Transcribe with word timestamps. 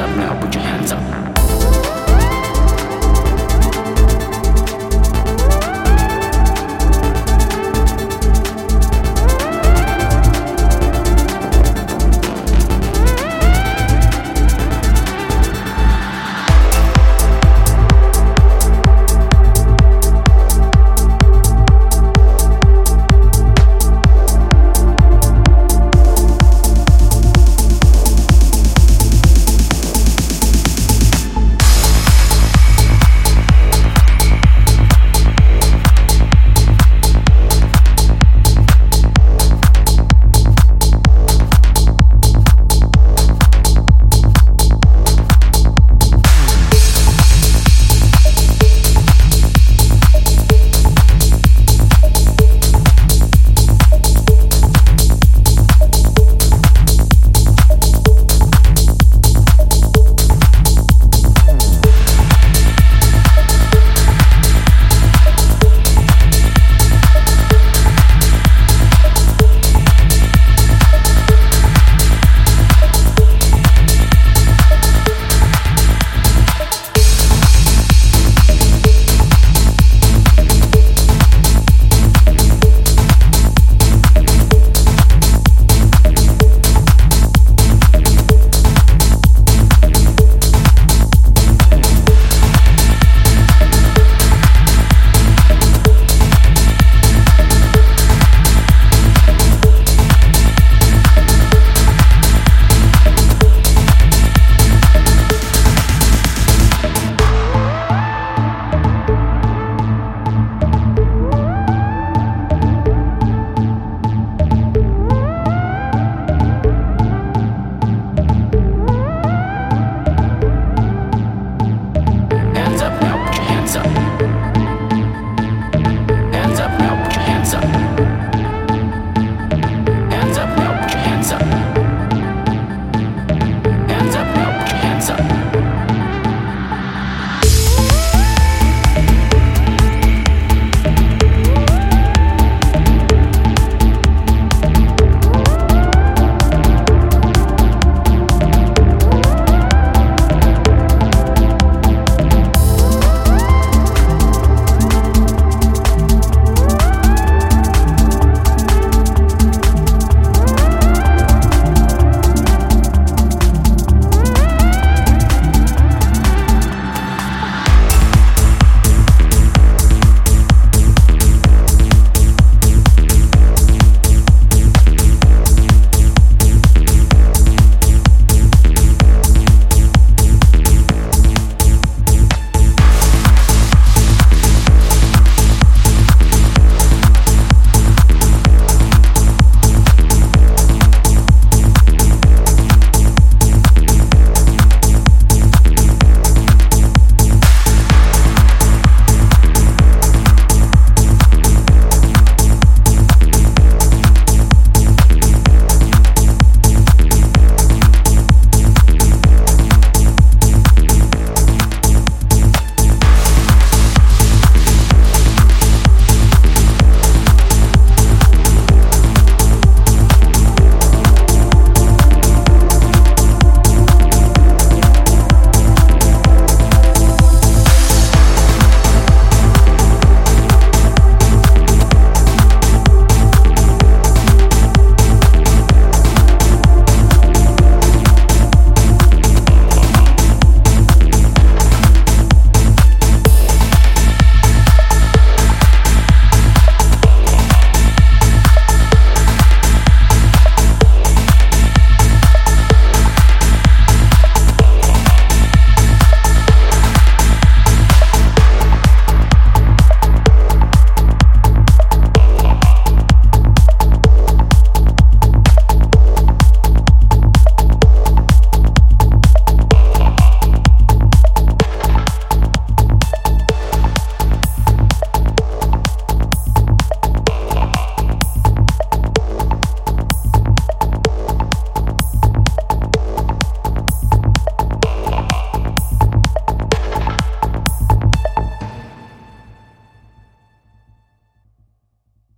hands 0.00 0.12
up 0.12 0.16
now, 0.16 0.29